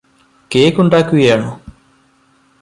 കേക്കുണ്ടാക്കുകയാണോ 0.51 1.51